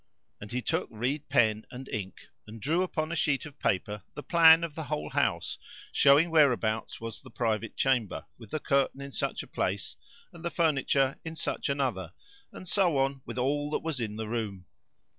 and 0.41 0.51
he 0.51 0.63
took 0.63 0.89
reed 0.91 1.29
pen 1.29 1.63
and 1.69 1.87
ink 1.89 2.21
and 2.47 2.59
drew 2.59 2.81
upon 2.81 3.11
a 3.11 3.15
sheet 3.15 3.45
of 3.45 3.59
paper 3.59 4.01
the 4.15 4.23
plan 4.23 4.63
of 4.63 4.73
the 4.73 4.85
whole 4.85 5.11
house, 5.11 5.59
showing 5.91 6.31
whereabouts 6.31 6.99
was 6.99 7.21
the 7.21 7.29
private 7.29 7.75
chamber 7.75 8.25
with 8.35 8.49
the 8.49 8.59
curtain 8.59 8.99
in 8.99 9.11
such 9.11 9.43
a 9.43 9.47
place 9.47 9.95
and 10.33 10.43
the 10.43 10.49
furniture 10.49 11.19
in 11.23 11.35
such 11.35 11.69
another 11.69 12.13
and 12.51 12.67
so 12.67 12.97
on 12.97 13.21
with 13.27 13.37
all 13.37 13.69
that 13.69 13.83
was 13.83 13.99
in 13.99 14.15
the 14.15 14.27
room. 14.27 14.65